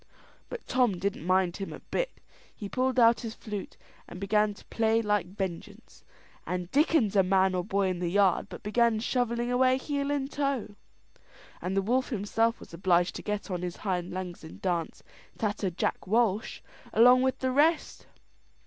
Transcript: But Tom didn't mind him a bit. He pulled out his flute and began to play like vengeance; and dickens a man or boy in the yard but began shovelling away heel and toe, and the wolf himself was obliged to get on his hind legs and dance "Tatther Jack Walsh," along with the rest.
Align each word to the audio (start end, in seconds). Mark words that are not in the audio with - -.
But 0.49 0.65
Tom 0.65 0.97
didn't 0.97 1.27
mind 1.27 1.57
him 1.57 1.71
a 1.71 1.79
bit. 1.79 2.09
He 2.55 2.67
pulled 2.67 2.99
out 2.99 3.19
his 3.19 3.35
flute 3.35 3.77
and 4.07 4.19
began 4.19 4.55
to 4.55 4.65
play 4.65 4.99
like 4.99 5.27
vengeance; 5.27 6.03
and 6.43 6.71
dickens 6.71 7.15
a 7.15 7.21
man 7.21 7.53
or 7.53 7.63
boy 7.63 7.89
in 7.89 7.99
the 7.99 8.09
yard 8.09 8.47
but 8.49 8.63
began 8.63 8.99
shovelling 8.99 9.51
away 9.51 9.77
heel 9.77 10.09
and 10.09 10.31
toe, 10.31 10.73
and 11.61 11.77
the 11.77 11.83
wolf 11.83 12.09
himself 12.09 12.59
was 12.59 12.73
obliged 12.73 13.13
to 13.13 13.21
get 13.21 13.51
on 13.51 13.61
his 13.61 13.77
hind 13.85 14.09
legs 14.11 14.43
and 14.43 14.59
dance 14.59 15.03
"Tatther 15.37 15.69
Jack 15.69 16.07
Walsh," 16.07 16.61
along 16.91 17.21
with 17.21 17.37
the 17.37 17.51
rest. 17.51 18.07